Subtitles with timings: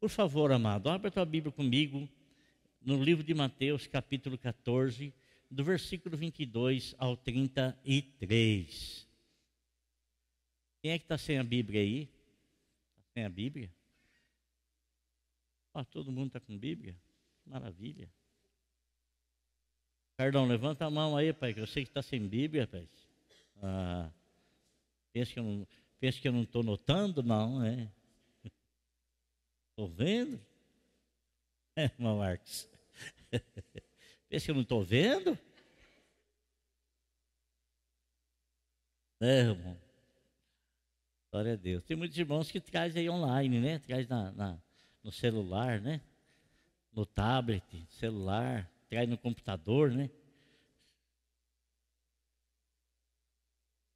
[0.00, 2.08] Por favor, amado, abra a tua Bíblia comigo
[2.80, 5.12] no livro de Mateus, capítulo 14,
[5.50, 9.06] do versículo 22 ao 33.
[10.80, 12.08] Quem é que está sem a Bíblia aí?
[12.96, 13.70] Está sem a Bíblia?
[15.74, 16.96] Ah, todo mundo está com Bíblia?
[17.44, 18.10] Maravilha.
[20.16, 22.88] Perdão, levanta a mão aí, pai, que eu sei que está sem Bíblia, pai.
[23.62, 24.10] Ah,
[25.12, 27.22] pensa que eu não estou notando?
[27.22, 27.92] Não, é.
[29.80, 30.38] Estou vendo?
[31.74, 32.68] É, irmão Marcos.
[34.28, 35.38] pensa que eu não estou vendo?
[39.20, 39.80] É, irmão.
[41.32, 41.82] Glória a Deus.
[41.84, 43.78] Tem muitos irmãos que traz aí online, né?
[43.78, 44.62] Traz na, na,
[45.02, 46.02] no celular, né?
[46.92, 50.10] No tablet, celular, traz no computador, né?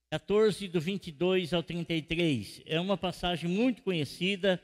[0.08, 2.62] 14, do 22 ao 33.
[2.64, 4.58] É uma passagem muito conhecida,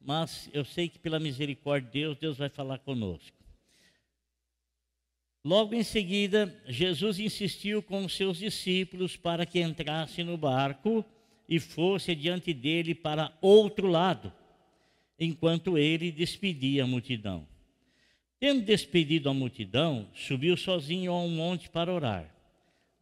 [0.00, 3.36] mas eu sei que pela misericórdia de Deus, Deus vai falar conosco.
[5.44, 11.04] Logo em seguida, Jesus insistiu com os seus discípulos para que entrasse no barco
[11.48, 14.32] e fosse diante dele para outro lado,
[15.18, 17.46] enquanto ele despedia a multidão.
[18.38, 22.32] Tendo despedido a multidão, subiu sozinho a um monte para orar.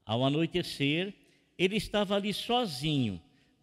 [0.05, 1.13] Ao anoitecer,
[1.59, 3.21] ele estava ali sozinho,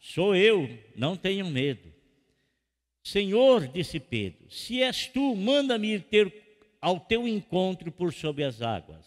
[0.00, 1.92] sou eu, não tenham medo.
[3.02, 6.32] Senhor, disse Pedro, se és tu, manda-me ir ter
[6.80, 9.06] ao teu encontro por sobre as águas.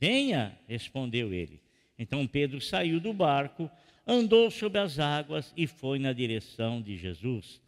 [0.00, 1.60] Venha, respondeu ele.
[1.98, 3.70] Então Pedro saiu do barco,
[4.06, 7.60] andou sobre as águas e foi na direção de Jesus.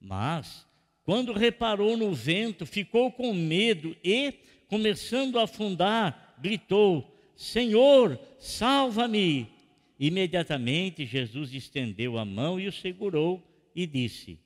[0.00, 0.66] Mas,
[1.04, 4.34] quando reparou no vento, ficou com medo e,
[4.68, 9.53] começando a afundar, gritou: Senhor, salva-me!
[9.98, 13.42] Imediatamente Jesus estendeu a mão e o segurou
[13.74, 14.38] e disse: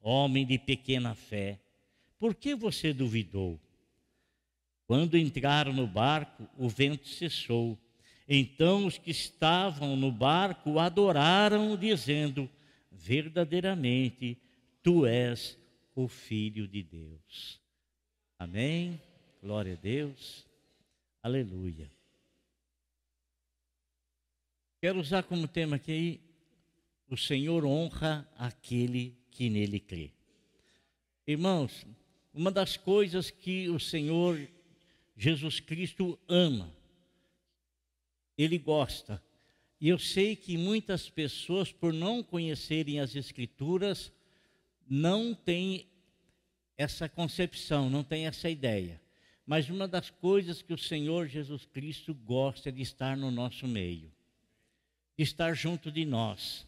[0.00, 1.60] Homem de pequena fé,
[2.18, 3.60] por que você duvidou?
[4.86, 7.78] Quando entraram no barco, o vento cessou
[8.28, 12.50] então os que estavam no barco adoraram, dizendo:
[12.90, 14.36] Verdadeiramente,
[14.82, 15.56] tu és
[15.94, 17.60] o Filho de Deus.
[18.38, 19.00] Amém?
[19.40, 20.46] Glória a Deus.
[21.22, 21.95] Aleluia.
[24.80, 26.20] Quero usar como tema aqui:
[27.08, 30.10] o Senhor honra aquele que nele crê.
[31.26, 31.86] Irmãos,
[32.32, 34.38] uma das coisas que o Senhor
[35.16, 36.76] Jesus Cristo ama
[38.36, 39.22] ele gosta.
[39.80, 44.12] E eu sei que muitas pessoas, por não conhecerem as Escrituras,
[44.88, 45.86] não têm
[46.76, 49.00] essa concepção, não têm essa ideia.
[49.46, 53.66] Mas uma das coisas que o Senhor Jesus Cristo gosta é de estar no nosso
[53.66, 54.10] meio,
[55.18, 56.66] estar junto de nós.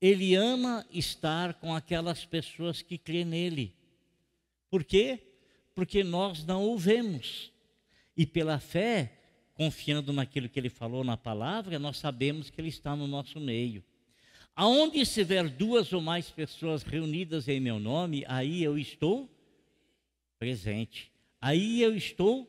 [0.00, 3.74] Ele ama estar com aquelas pessoas que crêem nele.
[4.70, 5.18] Por quê?
[5.74, 7.52] Porque nós não o vemos.
[8.16, 9.12] E pela fé,
[9.54, 13.82] confiando naquilo que ele falou na palavra, nós sabemos que ele está no nosso meio.
[14.54, 19.28] Aonde estiver duas ou mais pessoas reunidas em meu nome, aí eu estou
[20.38, 21.10] presente.
[21.40, 22.48] Aí eu estou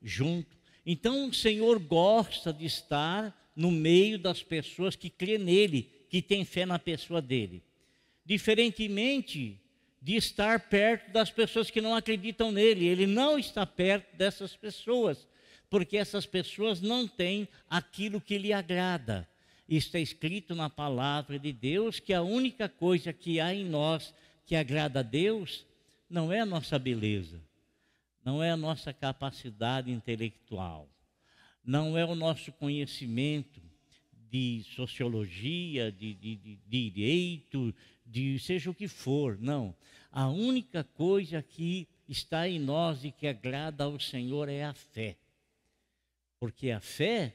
[0.00, 0.56] junto.
[0.84, 6.44] Então o Senhor gosta de estar no meio das pessoas que crê nele, que tem
[6.44, 7.62] fé na pessoa dele.
[8.24, 9.58] Diferentemente
[10.00, 15.26] de estar perto das pessoas que não acreditam nele, ele não está perto dessas pessoas
[15.72, 19.26] porque essas pessoas não têm aquilo que lhe agrada.
[19.66, 24.12] Está escrito na palavra de Deus que a única coisa que há em nós
[24.44, 25.64] que agrada a Deus
[26.10, 27.40] não é a nossa beleza,
[28.22, 30.90] não é a nossa capacidade intelectual,
[31.64, 33.60] não é o nosso conhecimento
[34.30, 37.74] de sociologia, de, de, de, direito,
[38.06, 39.76] de seja o que for, não.
[40.10, 45.16] A única coisa que está em nós e que agrada ao Senhor é a fé.
[46.40, 47.34] Porque a fé,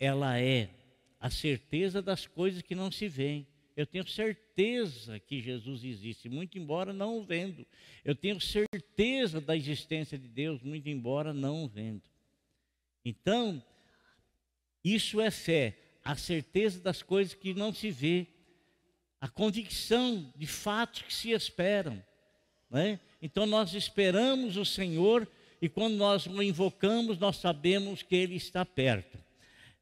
[0.00, 0.70] ela é
[1.20, 3.46] a certeza das coisas que não se veem.
[3.76, 7.66] Eu tenho certeza que Jesus existe, muito embora não o vendo.
[8.02, 12.02] Eu tenho certeza da existência de Deus, muito embora não o vendo.
[13.08, 13.62] Então,
[14.82, 18.26] isso é fé, a certeza das coisas que não se vê,
[19.20, 22.02] a convicção de fatos que se esperam.
[22.68, 22.98] Né?
[23.22, 25.28] Então nós esperamos o Senhor
[25.62, 29.16] e quando nós o invocamos, nós sabemos que Ele está perto.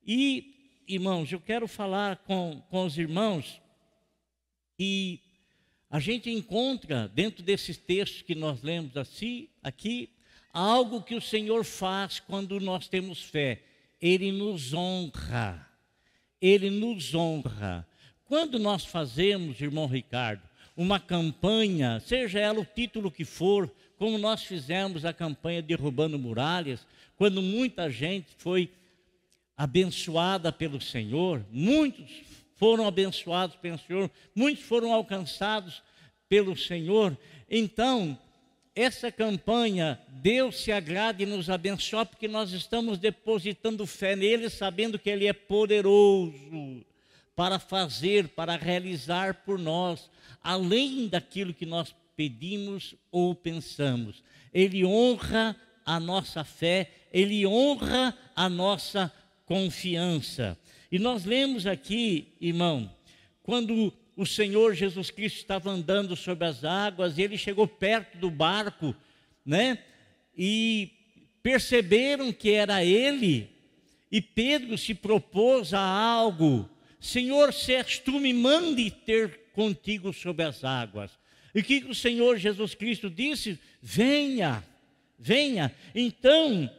[0.07, 3.59] E, irmãos, eu quero falar com, com os irmãos
[4.77, 5.19] que
[5.89, 10.14] a gente encontra dentro desses textos que nós lemos assim, aqui,
[10.55, 13.61] algo que o Senhor faz quando nós temos fé.
[14.01, 15.69] Ele nos honra.
[16.41, 17.87] Ele nos honra.
[18.25, 20.43] Quando nós fazemos, irmão Ricardo,
[20.77, 26.87] uma campanha, seja ela o título que for, como nós fizemos a campanha Derrubando Muralhas,
[27.17, 28.71] quando muita gente foi
[29.57, 32.11] abençoada pelo Senhor, muitos
[32.57, 35.83] foram abençoados pelo Senhor, muitos foram alcançados
[36.29, 37.17] pelo Senhor.
[37.49, 38.19] Então,
[38.75, 44.99] essa campanha, Deus se agrada e nos abençoa, porque nós estamos depositando fé nele, sabendo
[44.99, 46.85] que Ele é poderoso
[47.37, 50.11] para fazer, para realizar por nós,
[50.43, 54.23] além daquilo que nós pedimos ou pensamos.
[54.53, 59.13] Ele honra a nossa fé, ele honra a nossa
[59.47, 60.59] confiança.
[60.91, 62.91] E nós lemos aqui, irmão,
[63.43, 68.31] quando o Senhor Jesus Cristo estava andando sobre as águas, e ele chegou perto do
[68.31, 68.95] barco,
[69.45, 69.79] né?
[70.37, 70.91] E
[71.43, 73.51] perceberam que era ele,
[74.11, 76.69] e Pedro se propôs a algo.
[77.01, 81.11] Senhor, se és tu, me mande ter contigo sobre as águas.
[81.55, 83.59] E o que o Senhor Jesus Cristo disse?
[83.81, 84.65] Venha,
[85.19, 85.75] venha.
[85.95, 86.71] Então,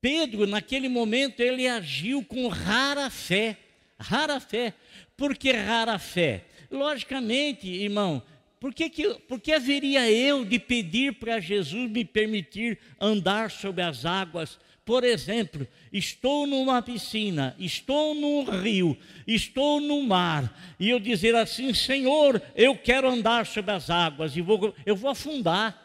[0.00, 3.56] Pedro, naquele momento, ele agiu com rara fé.
[3.98, 4.74] Rara fé.
[5.16, 6.44] Por que rara fé?
[6.70, 8.22] Logicamente, irmão,
[8.60, 13.82] por que, que, por que haveria eu de pedir para Jesus me permitir andar sobre
[13.82, 14.58] as águas?
[14.84, 18.96] Por exemplo, estou numa piscina, estou num rio,
[19.26, 24.40] estou no mar, e eu dizer assim: Senhor, eu quero andar sobre as águas, e
[24.40, 25.82] vou, eu vou afundar.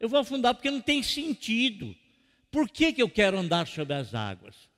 [0.00, 1.94] Eu vou afundar porque não tem sentido.
[2.50, 4.69] Por que, que eu quero andar sobre as águas?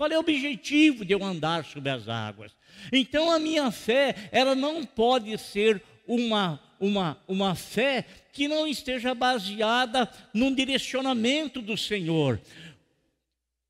[0.00, 2.52] Qual é o objetivo de eu andar sobre as águas?
[2.90, 9.14] Então a minha fé, ela não pode ser uma, uma, uma fé que não esteja
[9.14, 12.40] baseada num direcionamento do Senhor.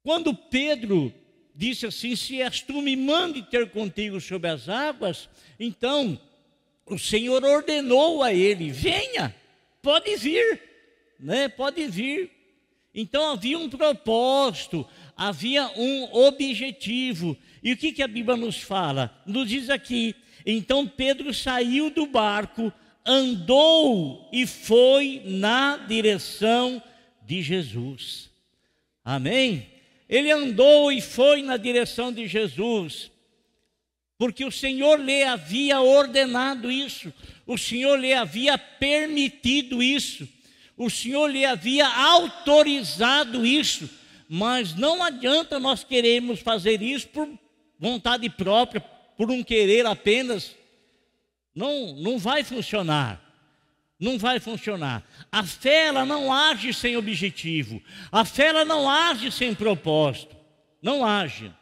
[0.04, 1.12] Quando Pedro
[1.52, 5.28] disse assim: Se és tu, me mande ter contigo sobre as águas,
[5.58, 6.16] então
[6.86, 9.34] o Senhor ordenou a ele: Venha,
[9.82, 10.62] pode vir,
[11.18, 11.48] né?
[11.48, 12.39] pode vir.
[12.94, 17.36] Então havia um propósito, havia um objetivo.
[17.62, 19.14] E o que, que a Bíblia nos fala?
[19.24, 20.14] Nos diz aqui:
[20.44, 22.72] então Pedro saiu do barco,
[23.06, 26.82] andou e foi na direção
[27.24, 28.30] de Jesus.
[29.04, 29.66] Amém?
[30.08, 33.12] Ele andou e foi na direção de Jesus,
[34.18, 37.12] porque o Senhor lhe havia ordenado isso,
[37.46, 40.28] o Senhor lhe havia permitido isso
[40.82, 43.86] o Senhor lhe havia autorizado isso,
[44.26, 47.28] mas não adianta nós queremos fazer isso por
[47.78, 50.56] vontade própria, por um querer apenas.
[51.54, 53.20] Não, não vai funcionar.
[53.98, 55.06] Não vai funcionar.
[55.30, 57.82] A fé ela não age sem objetivo.
[58.10, 60.34] A fé ela não age sem propósito.
[60.80, 61.52] Não age.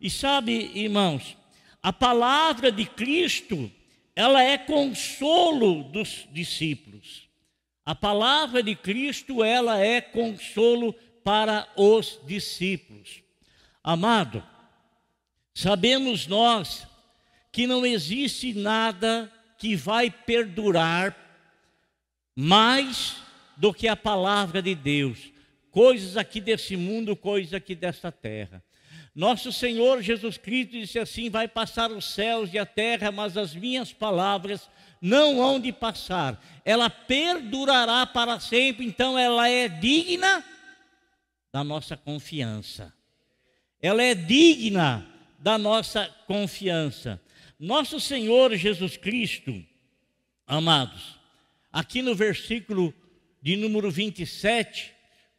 [0.00, 1.36] E sabe, irmãos,
[1.82, 3.68] a palavra de Cristo,
[4.14, 7.21] ela é consolo dos discípulos.
[7.84, 10.92] A palavra de Cristo, ela é consolo
[11.24, 13.22] para os discípulos.
[13.82, 14.44] Amado,
[15.54, 16.86] sabemos nós
[17.50, 21.16] que não existe nada que vai perdurar
[22.34, 23.16] mais
[23.56, 25.32] do que a palavra de Deus.
[25.70, 28.62] Coisas aqui desse mundo, coisas aqui desta terra.
[29.14, 33.54] Nosso Senhor Jesus Cristo disse assim: Vai passar os céus e a terra, mas as
[33.54, 34.68] minhas palavras
[35.02, 40.44] não hão de passar, ela perdurará para sempre, então ela é digna
[41.52, 42.94] da nossa confiança.
[43.80, 45.04] Ela é digna
[45.40, 47.20] da nossa confiança.
[47.58, 49.62] Nosso Senhor Jesus Cristo,
[50.46, 51.18] amados,
[51.72, 52.94] aqui no versículo
[53.42, 54.92] de número 27,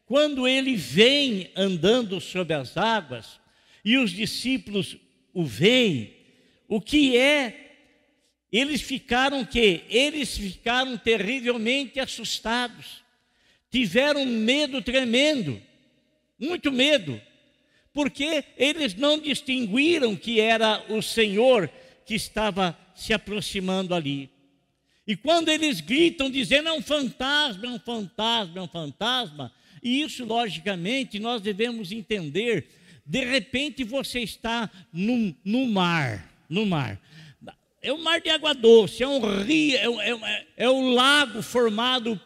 [0.06, 3.40] quando ele vem andando sobre as águas
[3.84, 4.98] e os discípulos
[5.34, 6.14] o veem,
[6.68, 7.64] o que é
[8.54, 9.82] eles ficaram que?
[9.90, 13.04] Eles ficaram terrivelmente assustados.
[13.72, 15.60] Tiveram medo tremendo,
[16.38, 17.20] muito medo,
[17.92, 21.68] porque eles não distinguiram que era o Senhor
[22.06, 24.30] que estava se aproximando ali.
[25.08, 30.04] E quando eles gritam dizendo é um fantasma, é um fantasma, é um fantasma, e
[30.04, 32.68] isso logicamente nós devemos entender.
[33.06, 37.00] De repente você está no, no mar, no mar
[37.84, 41.42] é um mar de água doce, é um rio, é, é, é, é um lago
[41.42, 42.20] formado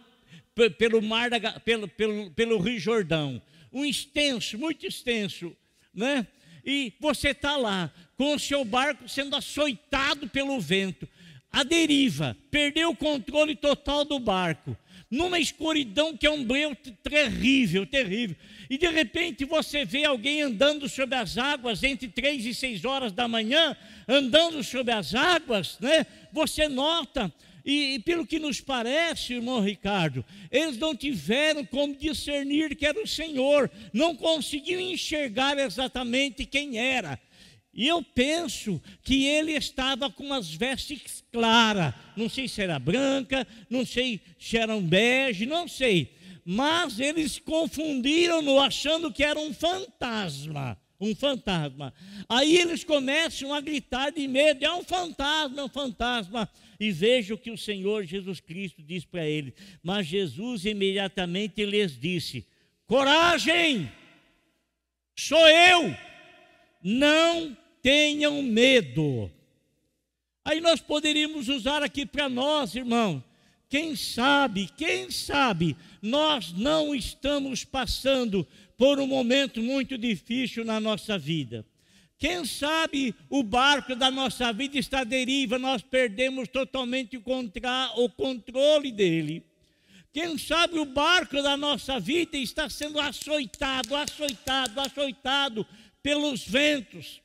[0.78, 3.42] pelo mar, da, pelo, pelo, pelo Rio Jordão.
[3.74, 5.56] Um extenso, muito extenso,
[5.94, 6.28] né?
[6.64, 11.08] E você está lá, com o seu barco sendo açoitado pelo vento,
[11.52, 14.78] a deriva, perdeu o controle total do barco,
[15.10, 18.36] numa escuridão que é um breu terrível, terrível.
[18.70, 23.12] E de repente você vê alguém andando sobre as águas entre três e seis horas
[23.12, 23.76] da manhã,
[24.08, 26.06] andando sobre as águas, né?
[26.34, 27.34] Você nota
[27.68, 32.98] e, e, pelo que nos parece, irmão Ricardo, eles não tiveram como discernir que era
[32.98, 37.20] o Senhor, não conseguiam enxergar exatamente quem era.
[37.78, 43.48] E eu penso que ele estava com as vestes claras, não sei se era branca,
[43.70, 46.16] não sei se era um bege, não sei.
[46.44, 51.94] Mas eles confundiram-no achando que era um fantasma um fantasma.
[52.28, 56.50] Aí eles começam a gritar de medo: é um fantasma, é um fantasma.
[56.80, 59.54] E veja o que o Senhor Jesus Cristo diz para eles.
[59.84, 62.48] Mas Jesus imediatamente lhes disse:
[62.88, 63.92] Coragem,
[65.16, 65.96] sou eu,
[66.82, 69.32] não tenham medo.
[70.44, 73.24] Aí nós poderíamos usar aqui para nós, irmão.
[73.70, 81.18] Quem sabe, quem sabe, nós não estamos passando por um momento muito difícil na nossa
[81.18, 81.66] vida.
[82.18, 88.92] Quem sabe o barco da nossa vida está à deriva, nós perdemos totalmente o, controle
[88.92, 89.44] dele.
[90.12, 95.68] Quem sabe o barco da nossa vida está sendo açoitado, açoitado, açoitado
[96.02, 97.22] pelos ventos,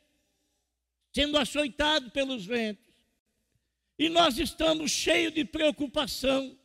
[1.13, 2.85] sendo açoitado pelos ventos.
[3.99, 6.57] E nós estamos cheios de preocupação,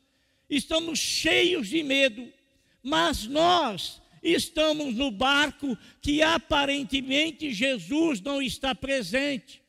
[0.49, 2.31] estamos cheios de medo,
[2.81, 9.61] mas nós estamos no barco que aparentemente Jesus não está presente.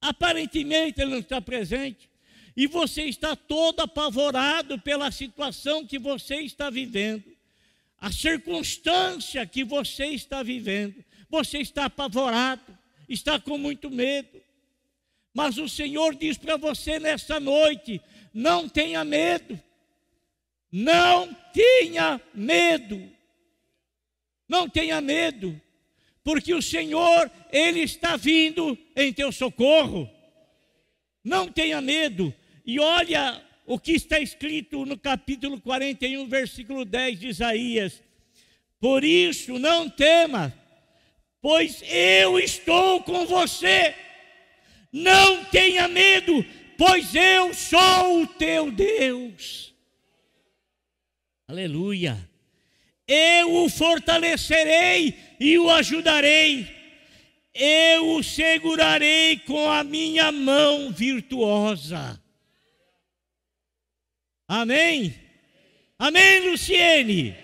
[0.00, 2.10] Aparentemente ele não está presente.
[2.56, 7.24] E você está todo apavorado pela situação que você está vivendo,
[7.98, 11.02] a circunstância que você está vivendo.
[11.30, 12.78] Você está apavorado,
[13.12, 14.40] está com muito medo.
[15.34, 18.00] Mas o Senhor diz para você nessa noite:
[18.32, 19.60] não tenha medo,
[20.70, 23.12] não tenha medo.
[24.52, 25.58] Não tenha medo,
[26.22, 30.10] porque o Senhor, Ele está vindo em teu socorro.
[31.24, 32.34] Não tenha medo.
[32.66, 38.02] E olha o que está escrito no capítulo 41, versículo 10 de Isaías.
[38.78, 40.52] Por isso não tema,
[41.42, 43.94] pois eu estou com você.
[44.90, 46.42] Não tenha medo,
[46.78, 49.74] pois eu sou o teu Deus.
[51.46, 52.32] Aleluia
[53.06, 56.66] eu o fortalecerei e o ajudarei,
[57.52, 62.18] eu o segurarei com a minha mão virtuosa.
[64.48, 65.14] Amém?
[65.98, 67.36] Amém, Luciene?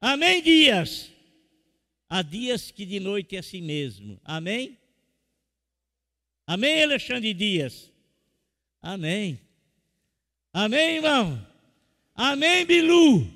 [0.00, 1.10] Amém, Dias?
[2.08, 4.20] Há dias que de noite é assim mesmo.
[4.24, 4.78] Amém?
[6.46, 7.90] Amém, Alexandre Dias?
[8.80, 9.40] Amém.
[10.52, 11.46] Amém, irmão?
[12.14, 13.26] Amém, Bilu?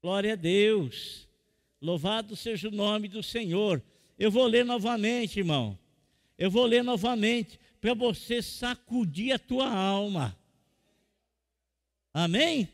[0.00, 1.28] Glória a Deus.
[1.80, 3.82] Louvado seja o nome do Senhor.
[4.18, 5.78] Eu vou ler novamente, irmão.
[6.38, 10.38] Eu vou ler novamente para você sacudir a tua alma.
[12.12, 12.68] Amém?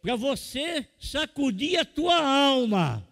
[0.00, 3.06] Para você sacudir a tua alma.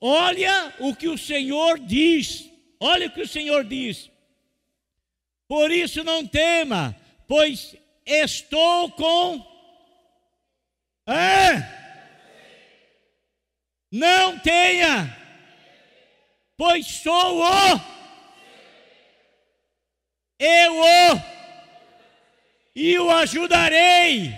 [0.00, 2.50] Olha o que o Senhor diz.
[2.78, 4.10] Olha o que o Senhor diz.
[5.46, 7.76] Por isso não tema, pois
[8.06, 9.44] estou com.
[11.06, 11.80] É
[13.90, 15.16] não tenha,
[16.56, 17.80] pois sou o,
[20.38, 21.22] eu o,
[22.74, 24.32] e o ajudarei,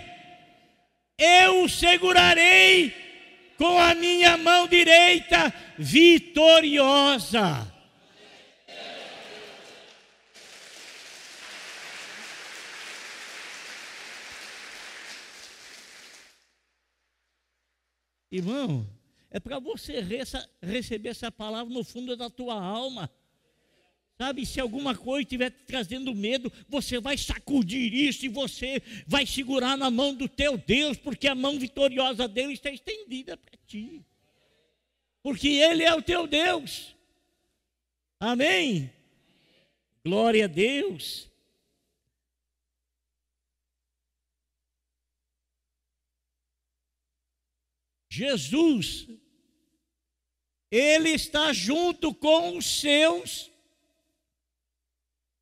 [1.17, 3.02] eu o segurarei
[3.57, 7.71] com a minha mão direita vitoriosa.
[18.31, 18.89] Irmão,
[19.29, 19.99] é para você
[20.61, 23.09] receber essa palavra no fundo da tua alma.
[24.23, 29.77] Sabe, se alguma coisa estiver trazendo medo, você vai sacudir isso e você vai segurar
[29.77, 34.01] na mão do teu Deus, porque a mão vitoriosa dele está estendida para ti.
[35.21, 36.95] Porque ele é o teu Deus.
[38.17, 38.89] Amém?
[40.05, 41.29] Glória a Deus.
[48.09, 49.05] Jesus
[50.71, 53.52] ele está junto com os seus,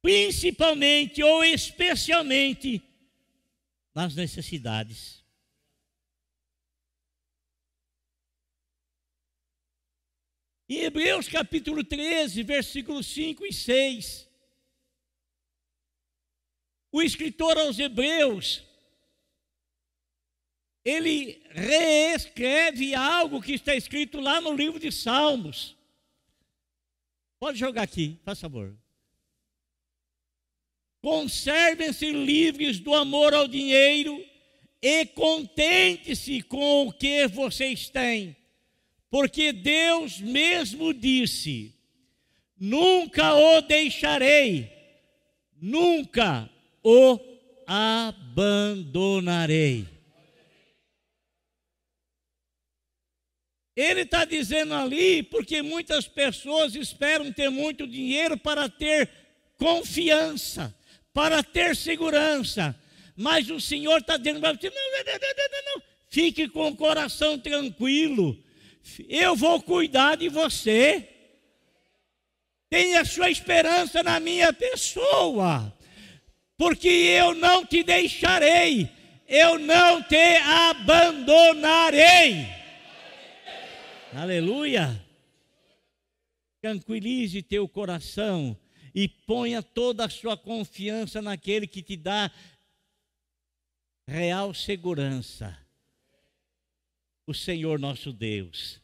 [0.01, 2.81] principalmente ou especialmente
[3.93, 5.21] nas necessidades.
[10.67, 14.27] Em Hebreus capítulo 13, versículos 5 e 6,
[16.93, 18.63] o escritor aos Hebreus,
[20.83, 25.75] ele reescreve algo que está escrito lá no livro de Salmos.
[27.37, 28.80] Pode jogar aqui, faz favor.
[31.01, 34.23] Conservem-se livres do amor ao dinheiro
[34.81, 38.35] e contente-se com o que vocês têm,
[39.09, 41.73] porque Deus mesmo disse:
[42.57, 44.71] Nunca o deixarei,
[45.59, 46.47] nunca
[46.83, 47.19] o
[47.65, 49.87] abandonarei.
[53.75, 59.09] Ele está dizendo ali porque muitas pessoas esperam ter muito dinheiro para ter
[59.57, 60.75] confiança,
[61.13, 62.75] para ter segurança.
[63.15, 67.37] Mas o Senhor está dizendo para você: não, não, não, não, fique com o coração
[67.37, 68.37] tranquilo.
[69.07, 71.07] Eu vou cuidar de você.
[72.69, 75.77] Tenha sua esperança na minha pessoa,
[76.57, 78.89] porque eu não te deixarei,
[79.27, 82.47] eu não te abandonarei.
[84.13, 85.05] Aleluia!
[86.61, 88.57] Tranquilize teu coração
[88.93, 92.31] e ponha toda a sua confiança naquele que te dá
[94.07, 95.57] real segurança.
[97.25, 98.81] O Senhor nosso Deus.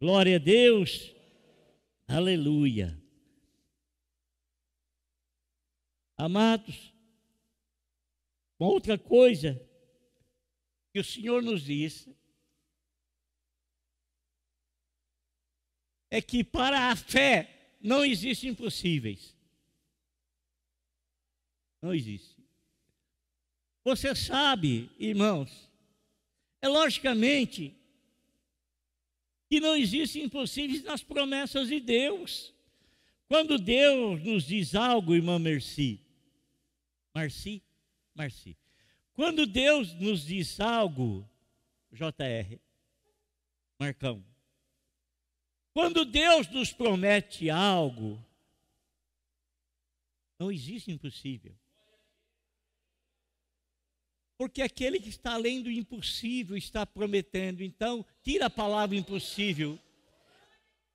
[0.00, 1.12] Glória a Deus.
[2.06, 2.96] Aleluia.
[6.16, 6.92] Amados,
[8.58, 9.60] uma outra coisa
[10.92, 12.16] que o Senhor nos disse
[16.10, 17.57] é que para a fé
[17.88, 19.34] não existem impossíveis.
[21.80, 22.36] Não existe.
[23.82, 25.70] Você sabe, irmãos,
[26.60, 27.74] é logicamente
[29.48, 32.52] que não existem impossíveis nas promessas de Deus.
[33.26, 35.98] Quando Deus nos diz algo, irmã Merci,
[37.14, 37.62] Marci,
[38.14, 38.54] Marci.
[39.14, 41.26] Quando Deus nos diz algo,
[41.90, 42.58] JR,
[43.78, 44.22] Marcão,
[45.78, 48.18] quando Deus nos promete algo,
[50.36, 51.54] não existe impossível.
[54.36, 57.62] Porque aquele que está além do impossível está prometendo.
[57.62, 59.78] Então, tira a palavra impossível.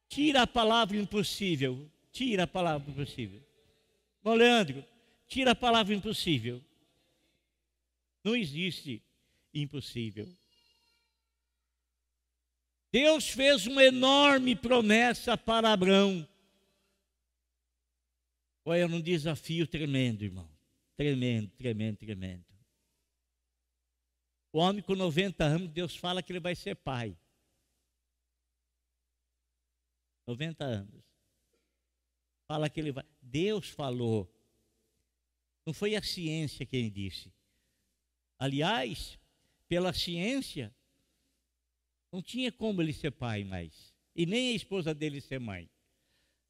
[0.10, 1.90] Tira a palavra impossível.
[2.12, 3.42] Tira a palavra impossível.
[4.22, 4.86] Bom, Leandro,
[5.30, 6.62] tira a palavra impossível.
[8.22, 9.02] Não existe
[9.54, 10.28] impossível.
[12.94, 16.30] Deus fez uma enorme promessa para Abraão.
[18.64, 20.48] Olha, um desafio tremendo, irmão.
[20.96, 22.46] Tremendo, tremendo, tremendo.
[24.52, 27.18] O homem com 90 anos, Deus fala que ele vai ser pai.
[30.28, 31.04] 90 anos.
[32.48, 33.04] Fala que ele vai.
[33.20, 34.32] Deus falou.
[35.66, 37.34] Não foi a ciência quem disse.
[38.38, 39.18] Aliás,
[39.68, 40.72] pela ciência,
[42.14, 43.92] não tinha como ele ser pai mais.
[44.16, 45.68] E nem a esposa dele ser mãe.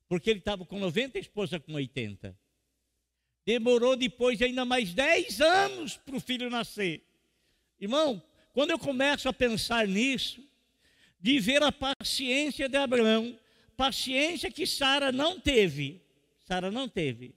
[0.09, 2.37] Porque ele estava com 90 e a esposa com 80.
[3.45, 7.01] Demorou depois ainda mais 10 anos para o filho nascer.
[7.79, 8.21] Irmão,
[8.51, 10.45] quando eu começo a pensar nisso,
[11.17, 13.39] de ver a paciência de Abraão,
[13.77, 16.01] paciência que Sara não teve.
[16.45, 17.33] Sara não teve.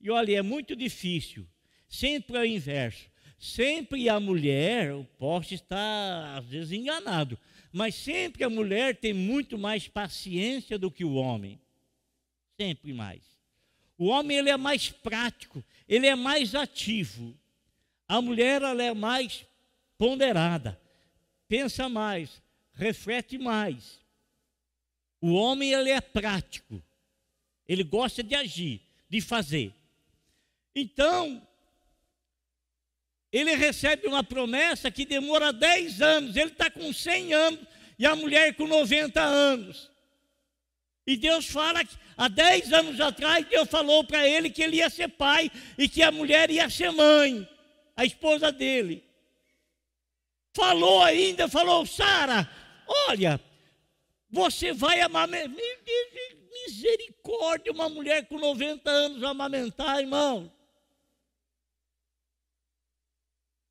[0.00, 1.44] E olha, é muito difícil.
[1.88, 3.10] Sempre é o inverso.
[3.44, 7.38] Sempre a mulher, o poste está às vezes enganado
[7.74, 11.60] mas sempre a mulher tem muito mais paciência do que o homem.
[12.56, 13.20] Sempre mais.
[13.98, 17.36] O homem ele é mais prático, ele é mais ativo.
[18.06, 19.44] A mulher ela é mais
[19.98, 20.80] ponderada,
[21.48, 22.40] pensa mais,
[22.74, 23.98] reflete mais.
[25.20, 26.80] O homem ele é prático.
[27.66, 29.74] Ele gosta de agir, de fazer.
[30.72, 31.44] Então,
[33.34, 37.60] ele recebe uma promessa que demora 10 anos, ele está com 100 anos
[37.98, 39.90] e a mulher com 90 anos.
[41.04, 44.88] E Deus fala que há 10 anos atrás, Deus falou para ele que ele ia
[44.88, 47.48] ser pai e que a mulher ia ser mãe,
[47.96, 49.02] a esposa dele.
[50.52, 52.48] Falou ainda, falou, Sara,
[53.08, 53.40] olha,
[54.30, 55.50] você vai amamentar.
[56.66, 60.53] Misericórdia, uma mulher com 90 anos amamentar, irmão.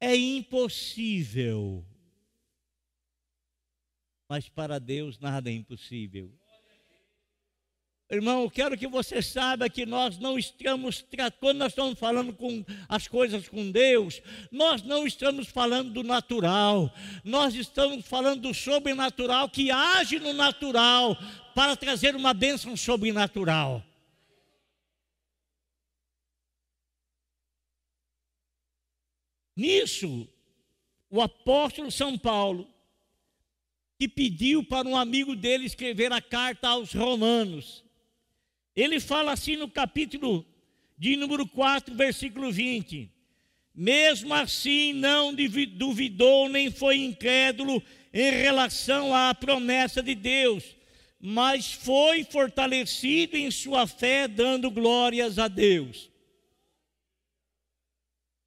[0.04, 1.86] É impossível.
[4.28, 6.30] Mas para Deus nada é impossível.
[8.12, 11.04] Irmão, eu quero que você saiba que nós não estamos,
[11.40, 16.94] quando nós estamos falando com as coisas com Deus, nós não estamos falando do natural,
[17.24, 21.18] nós estamos falando do sobrenatural que age no natural
[21.56, 23.82] para trazer uma bênção sobrenatural.
[29.56, 30.28] Nisso,
[31.10, 32.68] o apóstolo São Paulo,
[34.00, 37.84] que pediu para um amigo dele escrever a carta aos Romanos,
[38.76, 40.46] ele fala assim no capítulo
[40.98, 43.10] de número 4, versículo 20:
[43.74, 50.64] Mesmo assim não duvidou nem foi incrédulo em relação à promessa de Deus,
[51.20, 56.13] mas foi fortalecido em sua fé, dando glórias a Deus.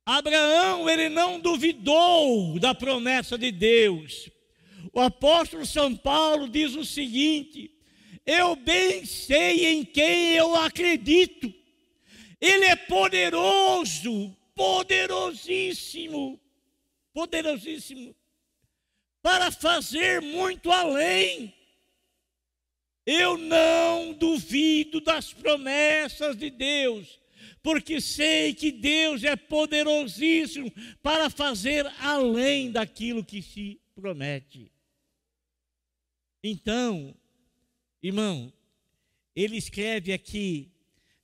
[0.07, 4.31] Abraão, ele não duvidou da promessa de Deus.
[4.93, 7.77] O apóstolo São Paulo diz o seguinte:
[8.27, 11.55] eu bem sei em quem eu acredito.
[12.41, 16.41] Ele é poderoso, poderosíssimo,
[17.15, 18.17] poderosíssimo,
[19.23, 21.55] para fazer muito além.
[23.07, 27.21] Eu não duvido das promessas de Deus,
[27.67, 34.71] porque sei que Deus é poderosíssimo para fazer além daquilo que se promete.
[36.45, 37.13] Então,
[38.01, 38.53] Irmão,
[39.35, 40.71] ele escreve aqui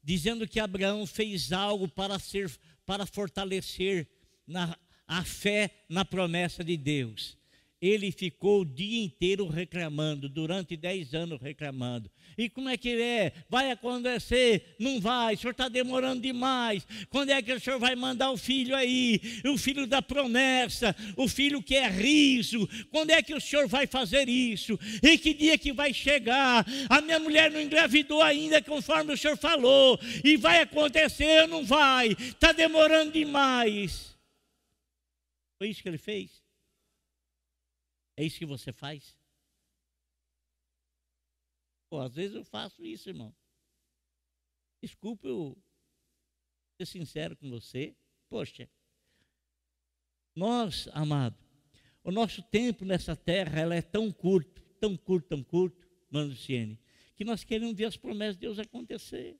[0.02, 2.50] dizendo que Abraão fez algo para ser
[2.84, 4.08] para fortalecer
[4.44, 4.76] na,
[5.06, 7.38] a fé na promessa de Deus
[7.82, 12.10] ele ficou o dia inteiro reclamando, durante dez anos reclamando.
[12.38, 13.32] E como é que é?
[13.50, 14.76] Vai acontecer?
[14.78, 16.86] Não vai, o senhor está demorando demais.
[17.10, 19.20] Quando é que o senhor vai mandar o filho aí?
[19.44, 22.66] O filho da promessa, o filho que é riso.
[22.90, 24.78] Quando é que o senhor vai fazer isso?
[25.02, 26.64] E que dia que vai chegar?
[26.88, 29.98] A minha mulher não engravidou ainda, conforme o senhor falou.
[30.24, 32.08] E vai acontecer não vai?
[32.12, 34.16] Está demorando demais.
[35.58, 36.41] Foi isso que ele fez?
[38.16, 39.16] É isso que você faz?
[41.88, 43.34] Pô, às vezes eu faço isso, irmão.
[44.80, 45.56] Desculpe eu
[46.80, 47.94] ser sincero com você.
[48.28, 48.68] Poxa,
[50.34, 51.36] nós, amado,
[52.02, 56.80] o nosso tempo nessa terra ela é tão curto, tão curto, tão curto, mano Ciene,
[57.14, 59.38] que nós queremos ver as promessas de Deus acontecer.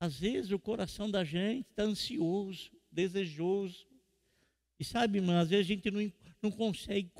[0.00, 3.86] Às vezes o coração da gente está ansioso, desejoso.
[4.78, 7.10] E sabe, irmã, às vezes a gente não, não consegue,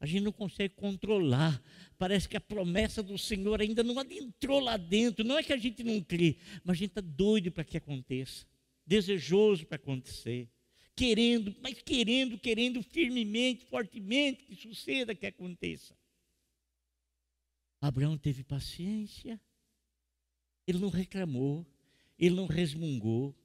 [0.00, 1.62] a gente não consegue controlar.
[1.96, 5.24] Parece que a promessa do Senhor ainda não adentrou lá dentro.
[5.24, 8.46] Não é que a gente não crê, mas a gente está doido para que aconteça,
[8.84, 10.48] desejoso para acontecer,
[10.96, 15.96] querendo, mas querendo, querendo firmemente, fortemente que suceda, que aconteça.
[17.80, 19.40] Abraão teve paciência,
[20.66, 21.66] ele não reclamou,
[22.18, 23.36] ele não resmungou,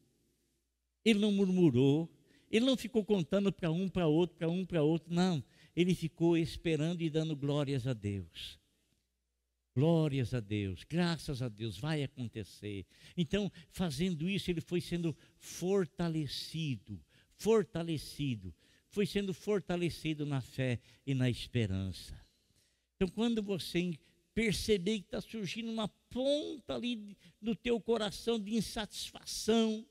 [1.04, 2.10] ele não murmurou,
[2.52, 5.44] ele não ficou contando para um, para outro, para um, para outro, não.
[5.76, 8.60] Ele ficou esperando e dando glórias a Deus.
[9.76, 12.86] Glórias a Deus, graças a Deus, vai acontecer.
[13.16, 17.00] Então, fazendo isso, ele foi sendo fortalecido,
[17.36, 18.54] fortalecido,
[18.90, 22.20] foi sendo fortalecido na fé e na esperança.
[22.96, 23.94] Então, quando você
[24.34, 29.86] perceber que está surgindo uma ponta ali no teu coração de insatisfação,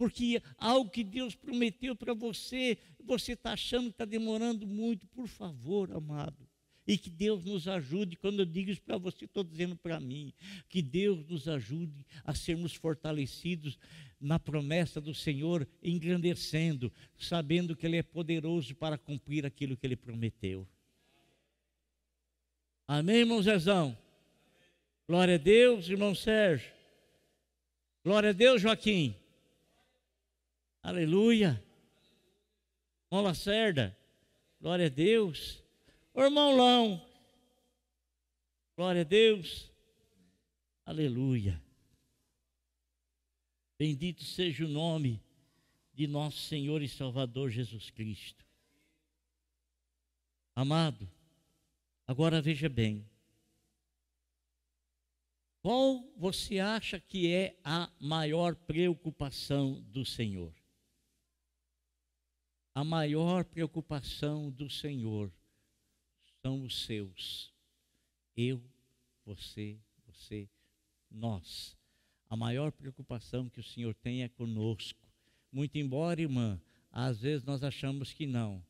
[0.00, 5.28] porque algo que Deus prometeu para você, você está achando que está demorando muito, por
[5.28, 6.48] favor, amado.
[6.86, 10.32] E que Deus nos ajude, quando eu digo isso para você, estou dizendo para mim,
[10.70, 13.78] que Deus nos ajude a sermos fortalecidos
[14.18, 19.96] na promessa do Senhor, engrandecendo, sabendo que Ele é poderoso para cumprir aquilo que Ele
[19.96, 20.66] prometeu.
[22.88, 23.94] Amém, irmão Zezão?
[25.06, 26.72] Glória a Deus, irmão Sérgio.
[28.02, 29.14] Glória a Deus, Joaquim.
[30.82, 31.62] Aleluia.
[33.06, 33.96] Irmão Lacerda.
[34.60, 35.62] Glória a Deus.
[36.14, 37.10] Ô irmão Lão.
[38.76, 39.70] Glória a Deus.
[40.84, 41.62] Aleluia.
[43.78, 45.22] Bendito seja o nome
[45.94, 48.44] de nosso Senhor e Salvador Jesus Cristo.
[50.54, 51.08] Amado,
[52.06, 53.08] agora veja bem.
[55.62, 60.59] Qual você acha que é a maior preocupação do Senhor?
[62.74, 65.32] A maior preocupação do Senhor
[66.40, 67.52] são os seus.
[68.36, 68.62] Eu,
[69.24, 70.48] você, você,
[71.10, 71.76] nós.
[72.28, 75.08] A maior preocupação que o Senhor tem é conosco.
[75.50, 76.60] Muito embora, irmã,
[76.92, 78.64] às vezes nós achamos que não.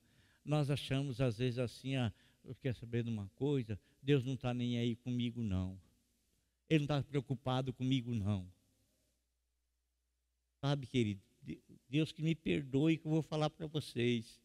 [0.44, 4.54] Nós achamos, às vezes, assim, ah, eu quero saber de uma coisa, Deus não está
[4.54, 5.78] nem aí comigo, não.
[6.68, 8.50] Ele não está preocupado comigo, não.
[10.60, 11.22] Sabe, querido,
[11.90, 14.40] Deus que me perdoe que eu vou falar para vocês.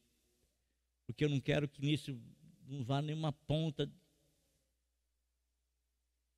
[1.05, 2.19] Porque eu não quero que nisso
[2.67, 3.89] não vá nenhuma ponta.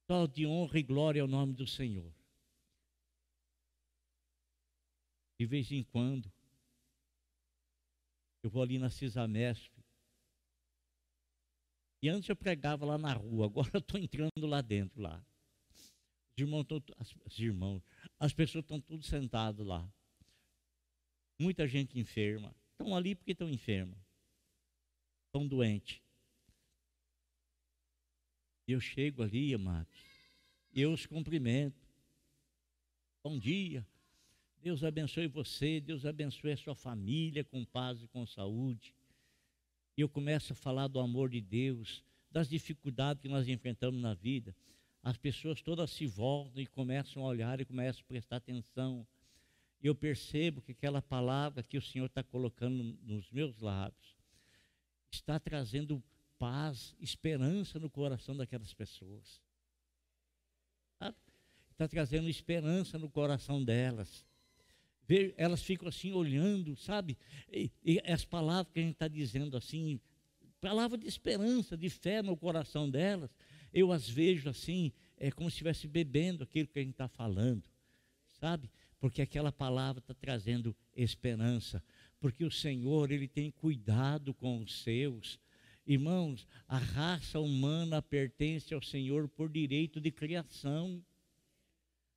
[0.06, 2.14] Só de honra e glória ao nome do Senhor.
[5.40, 6.32] De vez em quando,
[8.44, 9.72] eu vou ali na Cisamesp.
[12.02, 15.24] E antes eu pregava lá na rua, agora eu estou entrando lá dentro lá.
[15.72, 17.82] Os irmãos, tão, as, os irmãos,
[18.20, 19.90] as pessoas estão tudo sentadas lá.
[21.40, 22.56] Muita gente enferma.
[22.72, 23.98] Estão ali porque estão enfermas.
[25.28, 26.02] Estão doentes.
[28.68, 29.98] Eu chego ali, amados,
[30.74, 31.88] eu os cumprimento.
[33.24, 33.86] Bom dia.
[34.62, 38.94] Deus abençoe você, Deus abençoe a sua família com paz e com saúde.
[39.96, 44.14] E eu começo a falar do amor de Deus, das dificuldades que nós enfrentamos na
[44.14, 44.56] vida.
[45.02, 49.08] As pessoas todas se voltam e começam a olhar e começam a prestar atenção.
[49.82, 54.16] Eu percebo que aquela palavra que o Senhor está colocando nos meus lábios
[55.12, 56.04] está trazendo
[56.38, 59.42] paz, esperança no coração daquelas pessoas.
[61.72, 64.26] Está trazendo esperança no coração delas
[65.38, 67.18] elas ficam assim olhando, sabe?
[67.52, 70.00] E, e as palavras que a gente está dizendo assim,
[70.60, 73.32] palavra de esperança, de fé no coração delas,
[73.74, 77.64] eu as vejo assim, é como se estivesse bebendo aquilo que a gente está falando,
[78.34, 78.70] sabe?
[79.00, 81.84] Porque aquela palavra está trazendo esperança,
[82.20, 85.40] porque o Senhor, Ele tem cuidado com os seus.
[85.86, 91.04] Irmãos, a raça humana pertence ao Senhor por direito de criação.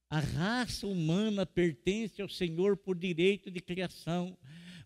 [0.08, 4.36] A raça humana pertence ao Senhor por direito de criação,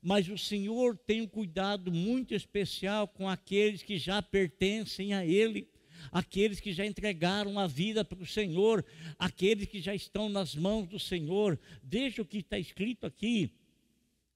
[0.02, 5.66] mas o Senhor tem um cuidado muito especial com aqueles que já pertencem a Ele,
[6.10, 8.84] aqueles que já entregaram a vida para o Senhor,
[9.18, 11.58] aqueles que já estão nas mãos do Senhor.
[11.82, 13.50] Veja o que está escrito aqui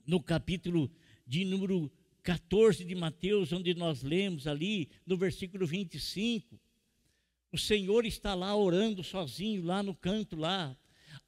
[0.06, 0.90] no capítulo
[1.26, 1.90] de número
[2.22, 6.58] 14 de Mateus, onde nós lemos ali, no versículo 25.
[7.50, 10.76] O Senhor está lá orando sozinho, lá no canto lá.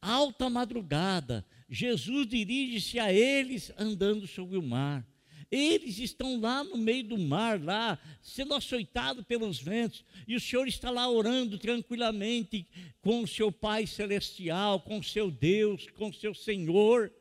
[0.00, 5.07] Alta madrugada, Jesus dirige-se a eles andando sobre o mar.
[5.50, 10.68] Eles estão lá no meio do mar, lá, sendo açoitados pelos ventos, e o Senhor
[10.68, 12.66] está lá orando tranquilamente
[13.02, 17.12] com o seu Pai Celestial, com o seu Deus, com o seu Senhor.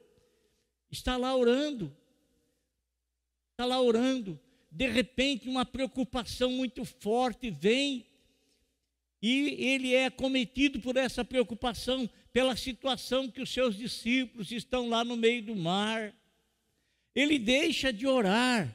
[0.92, 1.96] Está lá orando.
[3.52, 4.40] Está lá orando.
[4.72, 8.06] De repente, uma preocupação muito forte vem
[9.22, 15.04] e ele é cometido por essa preocupação, pela situação que os seus discípulos estão lá
[15.04, 16.14] no meio do mar.
[17.20, 18.74] Ele deixa de orar,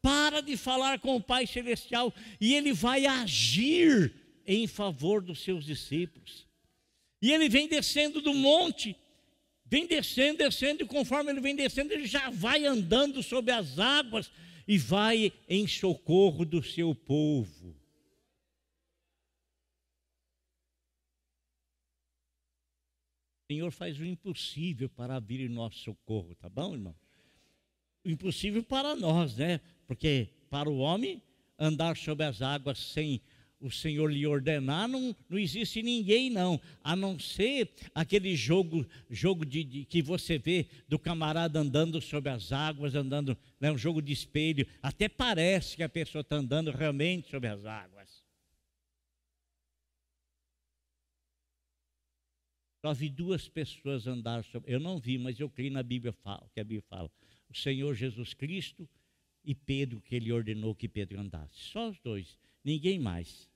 [0.00, 4.14] para de falar com o Pai Celestial e ele vai agir
[4.46, 6.46] em favor dos seus discípulos.
[7.20, 8.96] E ele vem descendo do monte,
[9.64, 14.30] vem descendo, descendo, e conforme ele vem descendo, ele já vai andando sobre as águas
[14.68, 17.76] e vai em socorro do seu povo.
[23.50, 26.94] Senhor faz o impossível para vir em nosso socorro, tá bom, irmão?
[28.04, 29.60] Impossível para nós, né?
[29.86, 31.22] Porque para o homem
[31.58, 33.20] andar sobre as águas sem
[33.62, 39.46] o Senhor lhe ordenar, não, não existe ninguém não, a não ser aquele jogo, jogo
[39.46, 44.02] de, de que você vê do camarada andando sobre as águas, andando, né, um jogo
[44.02, 48.01] de espelho, até parece que a pessoa está andando realmente sobre as águas.
[52.82, 54.74] Só vi duas pessoas andar sobre.
[54.74, 57.08] Eu não vi, mas eu creio na Bíblia fala, que a Bíblia fala.
[57.48, 58.88] O Senhor Jesus Cristo
[59.44, 61.54] e Pedro, que ele ordenou que Pedro andasse.
[61.54, 63.48] Só os dois, ninguém mais.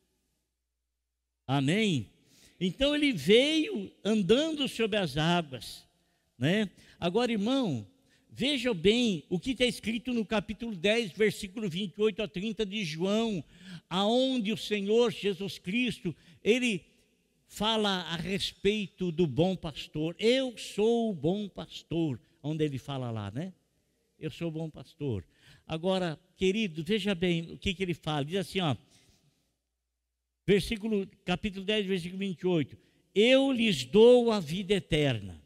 [1.45, 2.09] Amém?
[2.61, 5.85] Então ele veio andando sobre as águas.
[6.39, 6.71] Né?
[7.01, 7.85] Agora, irmão,
[8.31, 13.43] veja bem o que está escrito no capítulo 10, versículo 28 a 30 de João,
[13.91, 16.85] aonde o Senhor Jesus Cristo, ele
[17.46, 20.14] fala a respeito do bom pastor.
[20.18, 23.52] Eu sou o bom pastor, onde ele fala lá, né?
[24.18, 25.24] Eu sou o bom pastor.
[25.66, 28.24] Agora, querido, veja bem o que, que ele fala.
[28.24, 28.76] Diz assim, ó.
[30.46, 32.78] Versículo, capítulo 10, versículo 28.
[33.14, 35.42] Eu lhes dou a vida eterna.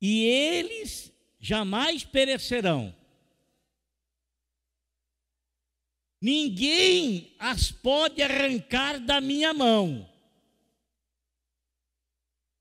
[0.00, 2.94] E eles jamais perecerão
[6.24, 10.08] ninguém as pode arrancar da minha mão.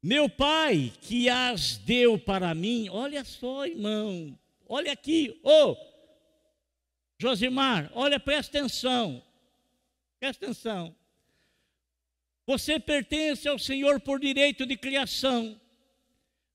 [0.02, 5.78] Meu pai que as deu para mim, olha só, irmão, olha aqui, ô, oh,
[7.18, 9.24] Josimar, olha, presta atenção.
[10.20, 10.94] Presta atenção.
[12.46, 15.58] Você pertence ao Senhor por direito de criação.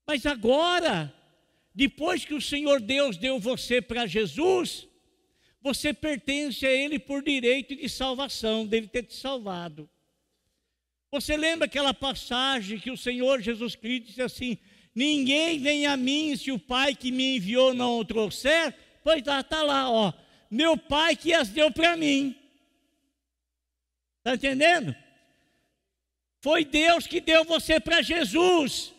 [0.05, 1.11] Mas agora,
[1.73, 4.87] depois que o Senhor Deus deu você para Jesus,
[5.61, 9.89] você pertence a Ele por direito de salvação, dele ter te salvado.
[11.11, 14.57] Você lembra aquela passagem que o Senhor Jesus Cristo disse assim:
[14.93, 18.73] Ninguém vem a mim se o Pai que me enviou não o trouxer?
[19.03, 20.13] Pois lá, está lá, ó.
[20.49, 22.35] Meu Pai que as deu para mim.
[24.19, 24.95] Está entendendo?
[26.41, 28.93] Foi Deus que deu você para Jesus.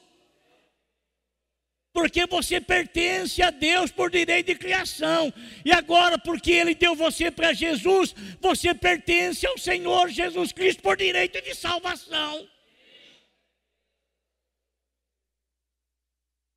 [1.92, 5.32] Porque você pertence a Deus por direito de criação.
[5.64, 10.96] E agora, porque Ele deu você para Jesus, você pertence ao Senhor Jesus Cristo por
[10.96, 12.48] direito de salvação.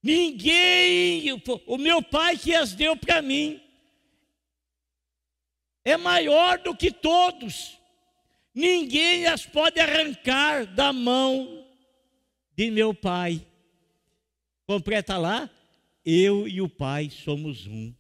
[0.04, 1.32] Ninguém,
[1.66, 3.62] o meu Pai que as deu para mim,
[5.84, 7.80] é maior do que todos.
[8.54, 11.66] Ninguém as pode arrancar da mão
[12.56, 13.44] de meu Pai.
[14.66, 15.50] Completa lá,
[16.06, 17.94] eu e o Pai somos um.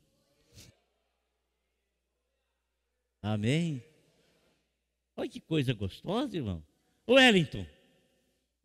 [3.21, 3.83] Amém?
[5.15, 6.63] Olha que coisa gostosa, irmão.
[7.07, 7.65] Wellington,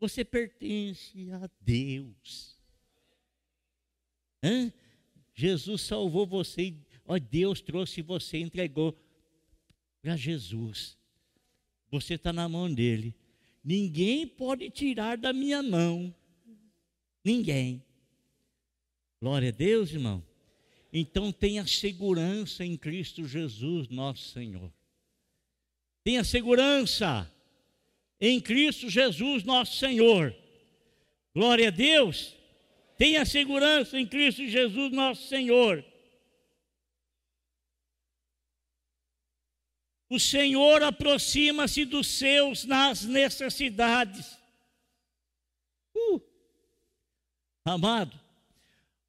[0.01, 2.57] você pertence a Deus.
[4.43, 4.73] Hã?
[5.35, 8.97] Jesus salvou você, ó, Deus trouxe você, entregou
[10.03, 10.97] para Jesus.
[11.91, 13.15] Você está na mão dele.
[13.63, 16.15] Ninguém pode tirar da minha mão.
[17.25, 17.85] Ninguém.
[19.21, 20.25] Glória a Deus, irmão.
[20.93, 24.73] Então tenha segurança em Cristo Jesus, nosso Senhor.
[26.05, 27.31] Tenha segurança
[28.21, 30.35] em Cristo Jesus, nosso Senhor.
[31.35, 32.35] Glória a Deus.
[32.97, 35.85] Tenha segurança em Cristo Jesus, nosso Senhor.
[40.09, 44.39] O Senhor aproxima-se dos seus nas necessidades.
[45.95, 46.21] Uh,
[47.65, 48.19] amado,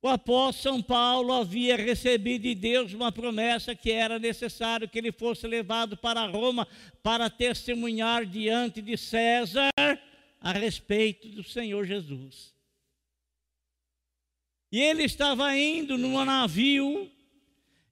[0.02, 5.12] o apóstolo São Paulo havia recebido de Deus uma promessa que era necessário que ele
[5.12, 6.68] fosse levado para Roma
[7.04, 9.70] para testemunhar diante de César
[10.40, 12.54] a respeito do Senhor Jesus.
[14.72, 17.12] E ele estava indo num navio,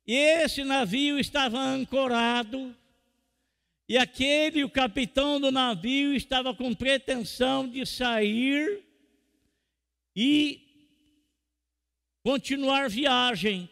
[0.06, 2.76] e esse navio estava ancorado
[3.89, 8.84] e aquele, o capitão do navio, estava com pretensão de sair
[10.13, 10.66] e
[12.27, 13.69] continuar viagem.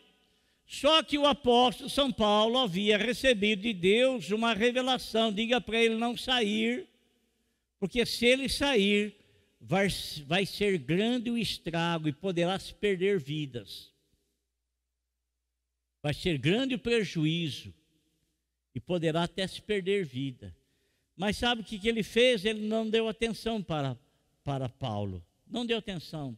[0.65, 5.95] Só que o apóstolo São Paulo havia recebido de Deus uma revelação: diga para ele
[5.95, 6.87] não sair,
[7.77, 9.13] porque se ele sair,
[9.59, 9.89] vai,
[10.25, 13.91] vai ser grande o estrago e poderá se perder vidas.
[16.01, 17.73] Vai ser grande o prejuízo
[18.73, 20.55] e poderá até se perder vida.
[21.17, 22.45] Mas sabe o que, ele fez?
[22.45, 23.99] Ele não deu atenção para,
[24.45, 26.37] para Paulo, não deu atenção.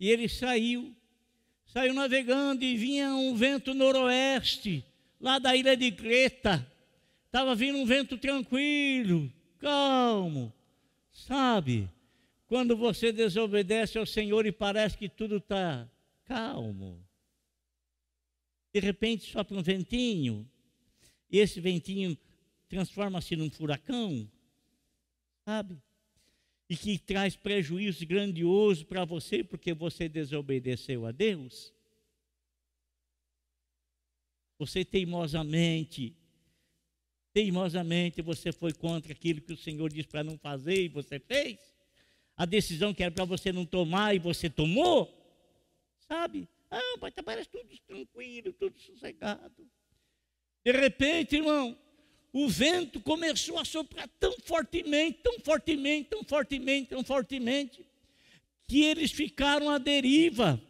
[0.00, 0.96] E ele saiu,
[1.68, 4.84] saiu navegando e vinha um vento noroeste,
[5.20, 6.66] lá da ilha de Creta.
[7.26, 10.52] Estava vindo um vento tranquilo, calmo,
[11.12, 11.88] sabe?
[12.46, 15.86] Quando você desobedece ao Senhor e parece que tudo está
[16.24, 17.04] calmo.
[18.72, 20.48] De repente sopra um ventinho,
[21.30, 22.16] e esse ventinho
[22.68, 24.30] transforma-se num furacão,
[25.44, 25.76] sabe?
[26.68, 31.72] E que traz prejuízo grandioso para você porque você desobedeceu a Deus.
[34.58, 36.14] Você teimosamente,
[37.32, 41.58] teimosamente você foi contra aquilo que o Senhor disse para não fazer e você fez.
[42.36, 45.12] A decisão que era para você não tomar e você tomou,
[46.06, 46.48] sabe?
[46.70, 49.68] Ah, pai, tá, parece tudo tranquilo, tudo sossegado.
[50.64, 51.76] De repente, irmão,
[52.32, 57.84] o vento começou a soprar tão fortemente, tão fortemente, tão fortemente, tão fortemente,
[58.66, 60.60] que eles ficaram à deriva.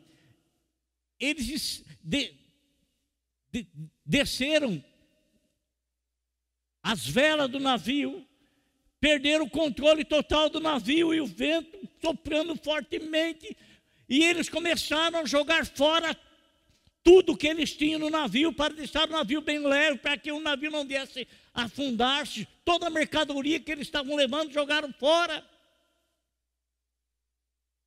[1.18, 2.32] Eles de,
[3.50, 3.66] de,
[4.06, 4.82] desceram
[6.82, 8.24] as velas do navio,
[9.00, 13.56] perderam o controle total do navio e o vento soprando fortemente,
[14.08, 16.16] e eles começaram a jogar fora
[17.08, 20.38] tudo que eles tinham no navio para deixar o navio bem leve, para que o
[20.38, 22.46] navio não viesse afundar-se.
[22.66, 25.42] Toda a mercadoria que eles estavam levando jogaram fora.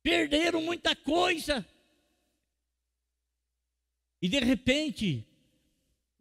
[0.02, 1.64] Perderam muita coisa.
[4.20, 5.24] E de repente,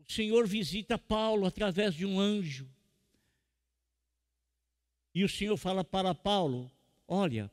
[0.07, 2.69] o Senhor visita Paulo através de um anjo.
[5.11, 6.71] E o Senhor fala para Paulo:
[7.07, 7.49] Olha,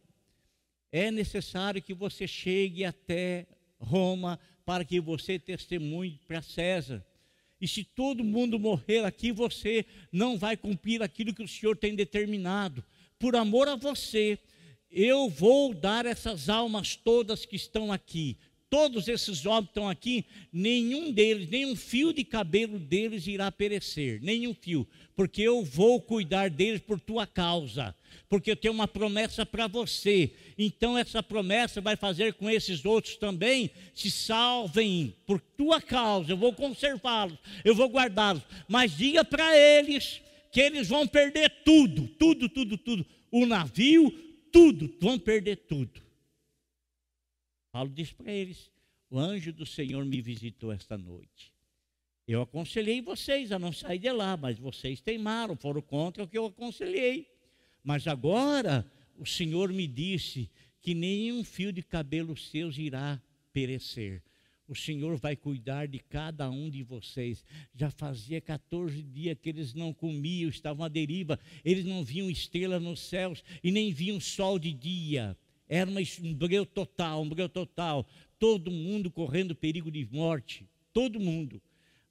[0.92, 3.46] é necessário que você chegue até
[3.80, 4.38] Roma
[4.68, 7.02] para que você testemunhe para César.
[7.58, 11.94] E se todo mundo morrer aqui, você não vai cumprir aquilo que o Senhor tem
[11.94, 12.84] determinado.
[13.18, 14.38] Por amor a você,
[14.90, 18.36] eu vou dar essas almas todas que estão aqui.
[18.70, 24.52] Todos esses homens estão aqui, nenhum deles, nenhum fio de cabelo deles irá perecer, nenhum
[24.52, 27.96] fio, porque eu vou cuidar deles por tua causa,
[28.28, 30.32] porque eu tenho uma promessa para você.
[30.58, 36.32] Então, essa promessa vai fazer com esses outros também se salvem por tua causa.
[36.32, 40.20] Eu vou conservá-los, eu vou guardá-los, mas diga para eles
[40.52, 43.06] que eles vão perder tudo, tudo, tudo, tudo.
[43.30, 44.10] O navio,
[44.52, 46.07] tudo, vão perder tudo.
[47.78, 48.72] Paulo diz para eles:
[49.08, 51.54] O anjo do Senhor me visitou esta noite.
[52.26, 56.36] Eu aconselhei vocês a não sair de lá, mas vocês teimaram, foram contra o que
[56.36, 57.30] eu aconselhei.
[57.84, 58.84] Mas agora
[59.16, 60.50] o Senhor me disse
[60.80, 63.22] que nenhum fio de cabelo seus irá
[63.52, 64.24] perecer.
[64.66, 67.44] O Senhor vai cuidar de cada um de vocês.
[67.72, 72.80] Já fazia 14 dias que eles não comiam, estavam à deriva, eles não viam estrela
[72.80, 75.38] nos céus e nem viam sol de dia.
[75.68, 78.06] Era um breu total, um breu total.
[78.38, 81.60] Todo mundo correndo perigo de morte, todo mundo.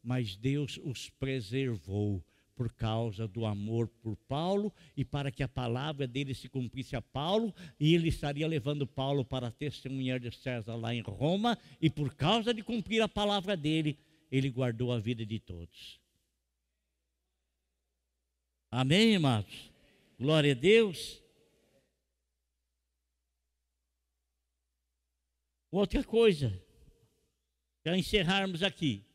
[0.03, 2.24] Mas Deus os preservou
[2.58, 7.01] por causa do amor por Paulo e para que a palavra dele se cumprisse a
[7.01, 12.16] Paulo, e ele estaria levando Paulo para testemunhar de César lá em Roma, e por
[12.16, 13.97] causa de cumprir a palavra dele,
[14.32, 15.99] ele guardou a vida de todos.
[18.72, 19.72] Amém, irmãos?
[20.20, 21.22] Glória a Deus.
[25.78, 26.59] Outra coisa,
[27.84, 29.05] para encerrarmos aqui.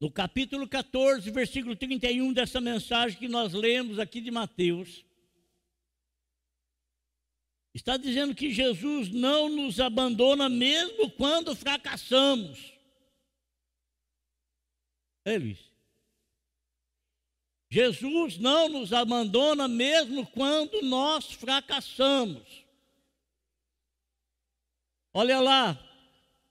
[0.00, 5.04] No capítulo 14, versículo 31 dessa mensagem que nós lemos aqui de Mateus,
[7.72, 12.72] está dizendo que Jesus não nos abandona mesmo quando fracassamos.
[15.24, 15.73] É, Luiz?
[17.74, 22.64] Jesus não nos abandona mesmo quando nós fracassamos.
[25.12, 25.76] Olha lá,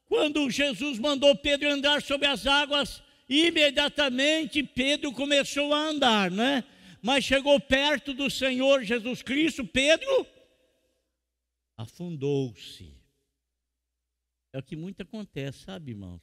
[0.04, 6.62] quando Jesus mandou Pedro andar sobre as águas, imediatamente Pedro começou a andar, né?
[7.02, 10.28] Mas chegou perto do Senhor Jesus Cristo, Pedro
[11.78, 13.02] afundou-se.
[14.52, 16.22] É o que muito acontece, sabe, irmãos?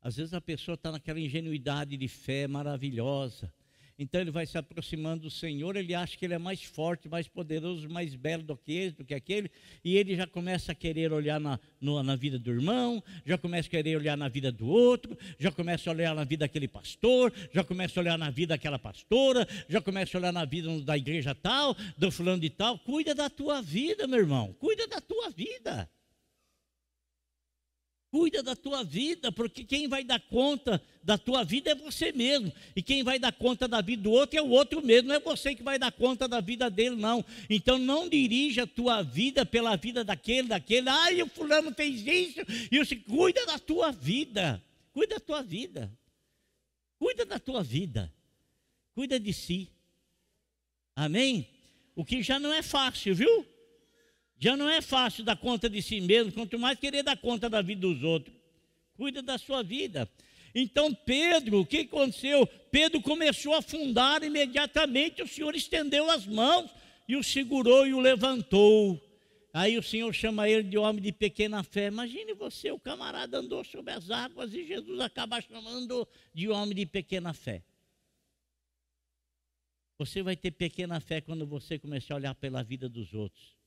[0.00, 3.54] Às vezes a pessoa está naquela ingenuidade de fé maravilhosa,
[4.02, 7.28] então ele vai se aproximando do Senhor, ele acha que ele é mais forte, mais
[7.28, 9.50] poderoso, mais belo do que ele, do que aquele,
[9.84, 13.68] e ele já começa a querer olhar na, no, na vida do irmão, já começa
[13.68, 17.32] a querer olhar na vida do outro, já começa a olhar na vida daquele pastor,
[17.52, 20.96] já começa a olhar na vida daquela pastora, já começa a olhar na vida da
[20.96, 22.78] igreja tal, do fulano de tal.
[22.78, 25.88] Cuida da tua vida, meu irmão, cuida da tua vida.
[28.12, 32.52] Cuida da tua vida, porque quem vai dar conta da tua vida é você mesmo.
[32.76, 35.08] E quem vai dar conta da vida do outro é o outro mesmo.
[35.08, 37.24] Não é você que vai dar conta da vida dele, não.
[37.48, 40.90] Então não dirija a tua vida pela vida daquele, daquele.
[40.90, 42.40] Ai, o fulano fez isso.
[42.70, 44.62] E você cuida da tua vida.
[44.92, 45.90] Cuida da tua vida.
[46.98, 48.12] Cuida da tua vida.
[48.94, 49.70] Cuida de si.
[50.94, 51.48] Amém?
[51.96, 53.51] O que já não é fácil, viu?
[54.42, 57.62] Já não é fácil dar conta de si mesmo, quanto mais querer dar conta da
[57.62, 58.34] vida dos outros.
[58.96, 60.10] Cuida da sua vida.
[60.52, 62.44] Então, Pedro, o que aconteceu?
[62.68, 66.68] Pedro começou a afundar imediatamente, o Senhor estendeu as mãos
[67.06, 69.00] e o segurou e o levantou.
[69.54, 71.86] Aí o Senhor chama ele de homem de pequena fé.
[71.86, 76.84] Imagine você, o camarada andou sobre as águas e Jesus acaba chamando de homem de
[76.84, 77.62] pequena fé.
[79.98, 83.61] Você vai ter pequena fé quando você começar a olhar pela vida dos outros.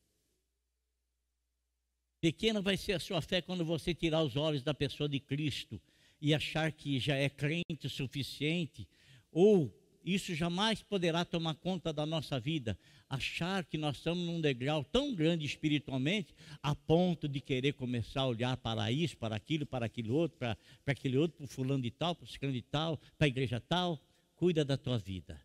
[2.21, 5.79] Pequena vai ser a sua fé quando você tirar os olhos da pessoa de Cristo
[6.21, 8.87] e achar que já é crente o suficiente,
[9.31, 9.71] ou
[10.05, 12.77] isso jamais poderá tomar conta da nossa vida.
[13.09, 18.27] Achar que nós estamos num degrau tão grande espiritualmente, a ponto de querer começar a
[18.27, 21.81] olhar para isso, para aquilo, para aquele outro, para, para aquele outro, para o fulano
[21.81, 23.99] de tal, para o ciclano de tal, para a igreja tal.
[24.35, 25.41] Cuida da tua vida.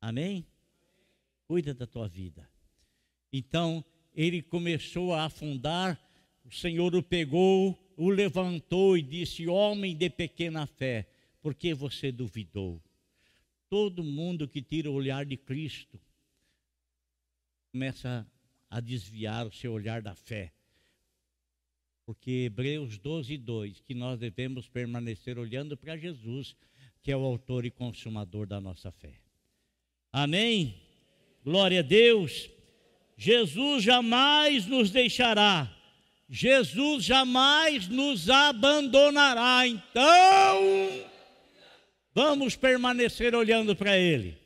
[0.00, 0.46] Amém?
[1.46, 2.48] Cuida da tua vida.
[3.30, 3.84] Então,
[4.16, 6.00] ele começou a afundar,
[6.42, 11.06] o Senhor o pegou, o levantou e disse: Homem de pequena fé,
[11.42, 12.82] por que você duvidou?
[13.68, 16.00] Todo mundo que tira o olhar de Cristo
[17.70, 18.26] começa
[18.70, 20.50] a desviar o seu olhar da fé.
[22.06, 26.56] Porque Hebreus 12, 2, que nós devemos permanecer olhando para Jesus,
[27.02, 29.20] que é o autor e consumador da nossa fé.
[30.12, 30.80] Amém?
[31.44, 32.48] Glória a Deus.
[33.16, 35.70] Jesus jamais nos deixará.
[36.28, 39.66] Jesus jamais nos abandonará.
[39.66, 40.62] Então,
[42.14, 44.45] vamos permanecer olhando para Ele.